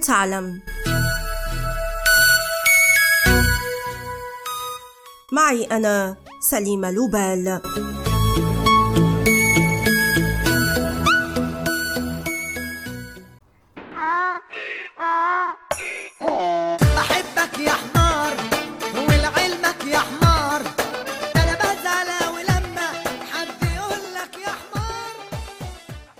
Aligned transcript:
ولتعلم 0.00 0.60
معي 5.32 5.64
أنا 5.64 6.16
سليمة 6.50 6.90
لوبال. 6.90 7.60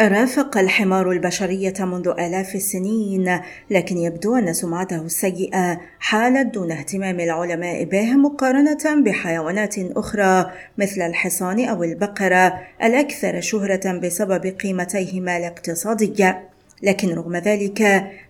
رافق 0.00 0.58
الحمار 0.58 1.10
البشرية 1.10 1.74
منذ 1.80 2.08
آلاف 2.08 2.54
السنين، 2.54 3.40
لكن 3.70 3.98
يبدو 3.98 4.36
أن 4.36 4.52
سمعته 4.52 5.02
السيئة 5.02 5.80
حالت 5.98 6.54
دون 6.54 6.72
اهتمام 6.72 7.20
العلماء 7.20 7.84
به 7.84 8.16
مقارنة 8.16 9.02
بحيوانات 9.04 9.74
أخرى 9.78 10.50
مثل 10.78 11.02
الحصان 11.02 11.64
أو 11.64 11.84
البقرة 11.84 12.60
الأكثر 12.82 13.40
شهرة 13.40 13.98
بسبب 13.98 14.46
قيمتيهما 14.46 15.36
الاقتصادية. 15.36 16.48
لكن 16.82 17.14
رغم 17.14 17.36
ذلك 17.36 17.82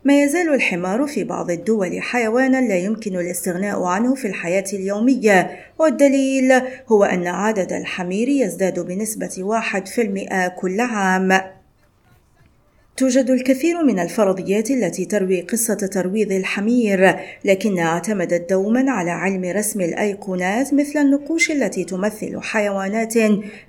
ما 0.04 0.22
يزال 0.22 0.54
الحمار 0.54 1.06
في 1.06 1.24
بعض 1.24 1.50
الدول 1.50 2.02
حيوانا 2.02 2.60
لا 2.68 2.76
يمكن 2.78 3.16
الاستغناء 3.16 3.82
عنه 3.82 4.14
في 4.14 4.28
الحياة 4.28 4.64
اليومية 4.72 5.50
والدليل 5.78 6.52
هو 6.88 7.04
أن 7.04 7.26
عدد 7.26 7.72
الحمير 7.72 8.28
يزداد 8.28 8.80
بنسبة 8.80 9.36
واحد 9.38 9.88
في 9.88 10.02
المئة 10.02 10.48
كل 10.48 10.80
عام 10.80 11.55
توجد 12.96 13.30
الكثير 13.30 13.82
من 13.82 13.98
الفرضيات 13.98 14.70
التي 14.70 15.04
تروي 15.04 15.40
قصة 15.40 15.74
ترويض 15.74 16.32
الحمير، 16.32 17.16
لكنها 17.44 17.84
اعتمدت 17.84 18.50
دوما 18.50 18.90
على 18.90 19.10
علم 19.10 19.44
رسم 19.44 19.80
الأيقونات 19.80 20.74
مثل 20.74 20.98
النقوش 20.98 21.50
التي 21.50 21.84
تمثل 21.84 22.40
حيوانات 22.40 23.14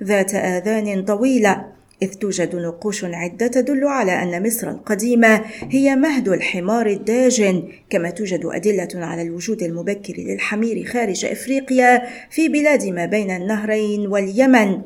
ذات 0.04 0.36
آذان 0.36 1.04
طويلة، 1.04 1.66
إذ 2.02 2.14
توجد 2.14 2.56
نقوش 2.56 3.06
عدة 3.06 3.48
تدل 3.48 3.84
على 3.84 4.12
أن 4.12 4.48
مصر 4.48 4.70
القديمة 4.70 5.42
هي 5.70 5.96
مهد 5.96 6.30
الحمار 6.30 6.88
الداجن، 6.88 7.64
كما 7.90 8.10
توجد 8.10 8.46
أدلة 8.46 9.06
على 9.06 9.22
الوجود 9.22 9.64
المبكر 9.64 10.14
للحمير 10.18 10.86
خارج 10.86 11.26
إفريقيا 11.26 12.02
في 12.30 12.50
بلاد 12.50 12.86
ما 12.86 13.06
بين 13.06 13.32
النهرين 13.32 14.08
واليمن. 14.08 14.82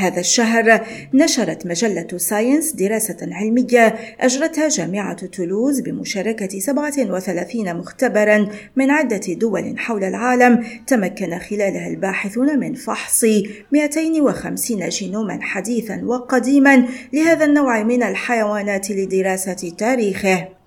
هذا 0.00 0.20
الشهر 0.20 0.86
نشرت 1.14 1.66
مجلة 1.66 2.08
ساينس 2.16 2.72
دراسة 2.72 3.16
علمية 3.22 3.94
أجرتها 4.20 4.68
جامعة 4.68 5.26
تولوز 5.26 5.80
بمشاركة 5.80 6.58
37 6.58 7.76
مختبرا 7.76 8.48
من 8.76 8.90
عدة 8.90 9.20
دول 9.34 9.74
حول 9.78 10.04
العالم 10.04 10.64
تمكن 10.86 11.38
خلالها 11.38 11.88
الباحثون 11.88 12.58
من 12.58 12.74
فحص 12.74 13.24
250 13.72 14.88
جينوما 14.88 15.38
حديثا 15.42 16.00
وقديما 16.04 16.88
لهذا 17.12 17.44
النوع 17.44 17.82
من 17.82 18.02
الحيوانات 18.02 18.90
لدراسة 18.90 19.72
تاريخه. 19.78 20.59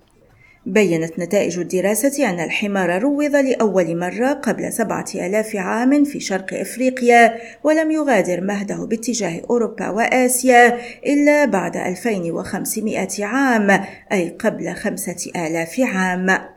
بينت 0.66 1.18
نتائج 1.18 1.58
الدراسة 1.58 2.30
أن 2.30 2.40
الحمار 2.40 3.02
روض 3.02 3.36
لأول 3.36 3.98
مرة 3.98 4.32
قبل 4.32 4.72
سبعة 4.72 5.06
آلاف 5.14 5.56
عام 5.56 6.04
في 6.04 6.20
شرق 6.20 6.54
إفريقيا 6.54 7.36
ولم 7.64 7.90
يغادر 7.90 8.40
مهده 8.40 8.86
باتجاه 8.86 9.42
أوروبا 9.50 9.88
وآسيا 9.88 10.78
إلا 11.06 11.44
بعد 11.44 11.76
2500 11.76 13.08
عام 13.20 13.84
أي 14.12 14.28
قبل 14.28 14.74
خمسة 14.74 15.30
آلاف 15.36 15.80
عام. 15.80 16.53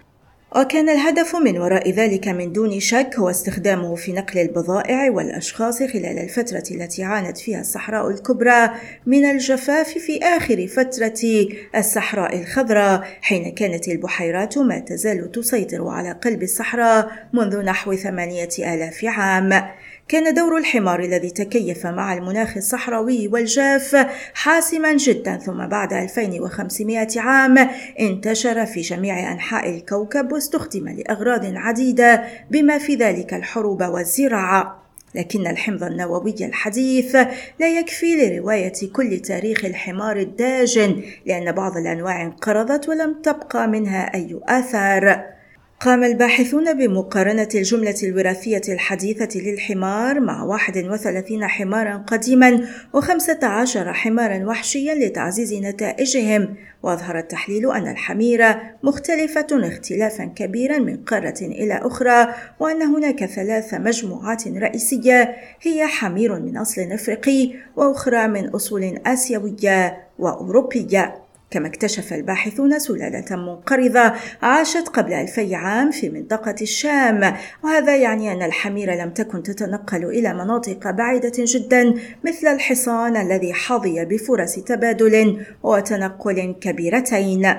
وكان 0.55 0.89
الهدف 0.89 1.35
من 1.35 1.57
وراء 1.57 1.91
ذلك 1.91 2.27
من 2.27 2.51
دون 2.53 2.79
شك 2.79 3.15
هو 3.19 3.29
استخدامه 3.29 3.95
في 3.95 4.13
نقل 4.13 4.39
البضائع 4.39 5.11
والأشخاص 5.11 5.83
خلال 5.83 6.19
الفترة 6.19 6.63
التي 6.71 7.03
عانت 7.03 7.37
فيها 7.37 7.61
الصحراء 7.61 8.09
الكبرى 8.09 8.69
من 9.05 9.25
الجفاف 9.25 9.89
في 9.89 10.19
آخر 10.23 10.67
فترة 10.67 11.47
الصحراء 11.75 12.39
الخضراء 12.39 13.07
حين 13.21 13.51
كانت 13.51 13.87
البحيرات 13.87 14.57
ما 14.57 14.79
تزال 14.79 15.31
تسيطر 15.31 15.87
على 15.87 16.11
قلب 16.11 16.43
الصحراء 16.43 17.11
منذ 17.33 17.61
نحو 17.61 17.95
ثمانية 17.95 18.49
آلاف 18.59 19.05
عام. 19.05 19.63
كان 20.07 20.33
دور 20.33 20.57
الحمار 20.57 20.99
الذي 20.99 21.29
تكيف 21.29 21.85
مع 21.85 22.13
المناخ 22.13 22.57
الصحراوي 22.57 23.27
والجاف 23.27 24.07
حاسما 24.33 24.93
جدا 24.93 25.37
ثم 25.37 25.67
بعد 25.67 25.93
2500 25.93 27.07
عام 27.17 27.69
انتشر 27.99 28.65
في 28.65 28.81
جميع 28.81 29.31
أنحاء 29.31 29.69
الكوكب 29.69 30.31
واستخدم 30.31 30.89
لأغراض 30.89 31.41
عديدة 31.45 32.23
بما 32.51 32.77
في 32.77 32.95
ذلك 32.95 33.33
الحروب 33.33 33.83
والزراعة. 33.83 34.83
لكن 35.15 35.47
الحمض 35.47 35.83
النووي 35.83 36.35
الحديث 36.41 37.15
لا 37.59 37.79
يكفي 37.79 38.15
لرواية 38.15 38.91
كل 38.93 39.19
تاريخ 39.19 39.65
الحمار 39.65 40.17
الداجن 40.17 41.01
لأن 41.25 41.51
بعض 41.51 41.77
الأنواع 41.77 42.21
انقرضت 42.21 42.89
ولم 42.89 43.21
تبقى 43.23 43.67
منها 43.67 44.13
أي 44.15 44.39
آثار. 44.43 45.36
قام 45.79 46.03
الباحثون 46.03 46.73
بمقارنة 46.73 47.47
الجملة 47.55 47.95
الوراثية 48.03 48.61
الحديثة 48.69 49.39
للحمار 49.39 50.19
مع 50.19 50.43
31 50.43 51.47
حمارا 51.47 51.97
قديما 52.07 52.67
و15 52.95 53.77
حمارا 53.77 54.45
وحشيا 54.45 54.95
لتعزيز 54.95 55.53
نتائجهم 55.53 56.55
وأظهر 56.83 57.17
التحليل 57.17 57.71
أن 57.71 57.87
الحميرة 57.87 58.61
مختلفة 58.83 59.47
اختلافا 59.51 60.25
كبيرا 60.25 60.77
من 60.77 60.97
قارة 60.97 61.41
إلى 61.41 61.73
أخرى 61.73 62.33
وأن 62.59 62.81
هناك 62.81 63.25
ثلاث 63.25 63.73
مجموعات 63.73 64.47
رئيسية 64.47 65.35
هي 65.61 65.87
حمير 65.87 66.39
من 66.39 66.57
أصل 66.57 66.81
أفريقي 66.81 67.53
وأخرى 67.75 68.27
من 68.27 68.49
أصول 68.49 68.99
آسيوية 69.05 69.97
وأوروبية. 70.19 71.26
كما 71.51 71.67
اكتشف 71.67 72.13
الباحثون 72.13 72.79
سلالة 72.79 73.35
منقرضة 73.35 74.13
عاشت 74.41 74.87
قبل 74.87 75.13
ألفي 75.13 75.55
عام 75.55 75.91
في 75.91 76.09
منطقة 76.09 76.55
الشام. 76.61 77.33
وهذا 77.63 77.95
يعني 77.95 78.31
أن 78.31 78.41
الحمير 78.41 78.93
لم 78.93 79.09
تكن 79.09 79.43
تتنقل 79.43 80.05
إلى 80.05 80.33
مناطق 80.33 80.91
بعيدة 80.91 81.31
جدا 81.37 81.93
مثل 82.25 82.47
الحصان 82.47 83.17
الذي 83.17 83.53
حظي 83.53 84.05
بفرص 84.05 84.55
تبادل 84.55 85.45
وتنقل 85.63 86.55
كبيرتين. 86.61 87.53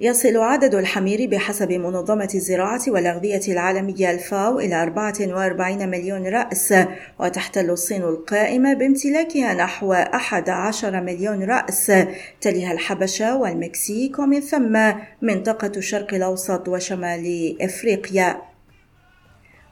يصل 0.00 0.36
عدد 0.36 0.74
الحمير 0.74 1.28
بحسب 1.30 1.72
منظمة 1.72 2.28
الزراعة 2.34 2.82
والأغذية 2.88 3.40
العالمية 3.48 4.10
الفاو 4.10 4.60
إلى 4.60 4.82
44 4.82 5.88
مليون 5.88 6.26
رأس 6.26 6.74
وتحتل 7.20 7.70
الصين 7.70 8.02
القائمة 8.02 8.74
بامتلاكها 8.74 9.54
نحو 9.54 9.92
11 9.92 11.00
مليون 11.00 11.42
رأس. 11.44 11.92
تليها 12.40 12.72
الحبشة 12.72 13.36
والمكسيك 13.36 14.18
ومن 14.18 14.40
ثم 14.40 14.92
منطقة 15.22 15.72
الشرق 15.76 16.14
الأوسط 16.14 16.68
وشمال 16.68 17.56
إفريقيا. 17.62 18.47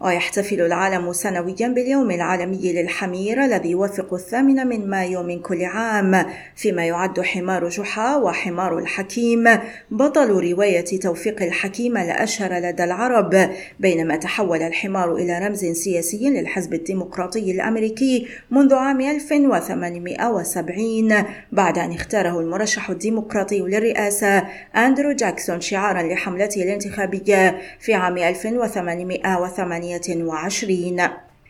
ويحتفل 0.00 0.60
العالم 0.60 1.12
سنويا 1.12 1.68
باليوم 1.68 2.10
العالمي 2.10 2.72
للحمير 2.72 3.44
الذي 3.44 3.70
يوافق 3.70 4.14
الثامن 4.14 4.66
من 4.66 4.90
مايو 4.90 5.22
من 5.22 5.40
كل 5.40 5.64
عام 5.64 6.26
فيما 6.56 6.86
يعد 6.86 7.20
حمار 7.20 7.68
جحا 7.68 8.16
وحمار 8.16 8.78
الحكيم. 8.78 9.44
بطل 9.90 10.30
رواية 10.30 11.00
توفيق 11.00 11.42
الحكيم 11.42 11.96
الأشهر 11.96 12.52
لدى 12.52 12.84
العرب 12.84 13.50
بينما 13.80 14.16
تحول 14.16 14.62
الحمار 14.62 15.16
إلى 15.16 15.38
رمز 15.38 15.64
سياسي 15.64 16.30
للحزب 16.30 16.74
الديمقراطي 16.74 17.50
الأمريكي 17.50 18.26
منذ 18.50 18.74
عام 18.74 19.00
1870 19.00 21.24
بعد 21.52 21.78
أن 21.78 21.92
اختاره 21.92 22.40
المرشح 22.40 22.90
الديمقراطي 22.90 23.60
للرئاسة 23.60 24.44
أندرو 24.76 25.12
جاكسون 25.12 25.60
شعارا 25.60 26.02
لحملته 26.02 26.62
الانتخابية 26.62 27.58
في 27.80 27.94
عام 27.94 28.18
1880 28.18 29.85
وعشرين. 30.10 31.02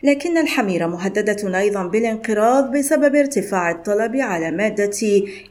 لكن 0.03 0.37
الحمير 0.37 0.87
مهددة 0.87 1.59
أيضا 1.59 1.87
بالانقراض 1.87 2.71
بسبب 2.71 3.15
ارتفاع 3.15 3.71
الطلب 3.71 4.15
على 4.15 4.51
مادة 4.51 4.99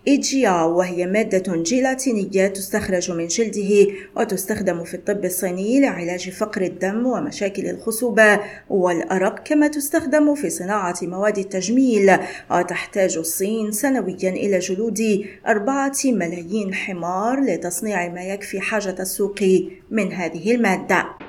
إيجيا 0.08 0.62
وهي 0.62 1.06
مادة 1.06 1.62
جيلاتينية 1.62 2.46
تستخرج 2.46 3.10
من 3.10 3.26
جلده 3.26 3.92
وتستخدم 4.16 4.84
في 4.84 4.94
الطب 4.94 5.24
الصيني 5.24 5.80
لعلاج 5.80 6.30
فقر 6.30 6.62
الدم 6.62 7.06
ومشاكل 7.06 7.66
الخصوبة 7.66 8.40
والأرق 8.70 9.42
كما 9.44 9.68
تستخدم 9.68 10.34
في 10.34 10.50
صناعة 10.50 10.96
مواد 11.02 11.38
التجميل. 11.38 12.18
وتحتاج 12.50 13.16
الصين 13.16 13.72
سنويا 13.72 14.30
إلى 14.30 14.58
جلود 14.58 15.24
أربعة 15.46 15.96
ملايين 16.04 16.74
حمار 16.74 17.40
لتصنيع 17.40 18.08
ما 18.08 18.22
يكفي 18.22 18.60
حاجة 18.60 18.96
السوق 19.00 19.42
من 19.90 20.12
هذه 20.12 20.54
المادة. 20.54 21.25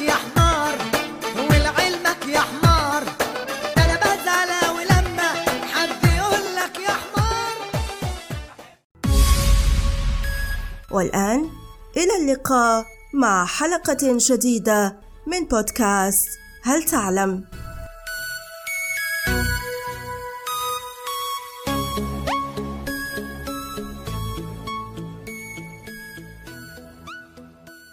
يا 0.00 0.12
حمار 0.12 0.78
ولعلمك 1.36 2.26
يا 2.28 2.40
حمار 2.40 3.02
أنا 3.76 3.96
بزعل 3.96 4.50
حد 5.72 6.04
يقول 6.16 6.56
لك 6.56 6.78
يا 6.88 6.94
حمار 7.02 7.56
والآن 10.90 11.50
إلى 11.96 12.16
اللقاء 12.20 12.84
مع 13.14 13.46
حلقة 13.46 14.18
جديدة 14.30 14.96
من 15.26 15.44
بودكاست 15.44 16.28
هل 16.62 16.82
تعلم؟ 16.82 17.44